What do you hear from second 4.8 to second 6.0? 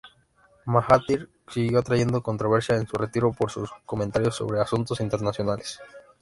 internacionales.